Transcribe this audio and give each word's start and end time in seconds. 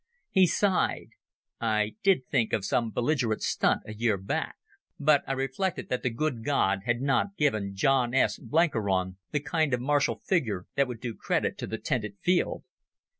He 0.31 0.47
sighed. 0.47 1.09
"I 1.59 1.93
did 2.01 2.25
think 2.27 2.53
of 2.53 2.65
some 2.65 2.89
belligerent 2.89 3.43
stunt 3.43 3.81
a 3.85 3.93
year 3.93 4.17
back. 4.17 4.55
But 4.99 5.21
I 5.27 5.33
reflected 5.33 5.89
that 5.89 6.01
the 6.01 6.09
good 6.09 6.43
God 6.43 6.79
had 6.87 7.01
not 7.01 7.37
given 7.37 7.75
John 7.75 8.15
S. 8.15 8.39
Blenkiron 8.39 9.17
the 9.31 9.39
kind 9.41 9.75
of 9.75 9.79
martial 9.79 10.19
figure 10.25 10.65
that 10.75 10.87
would 10.87 11.01
do 11.01 11.13
credit 11.13 11.55
to 11.59 11.67
the 11.67 11.77
tented 11.77 12.15
field. 12.19 12.63